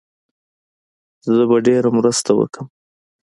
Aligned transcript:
زه 1.33 1.43
به 1.49 1.57
ډېره 1.67 1.89
مرسته 1.97 2.31
وکړم. 2.35 2.67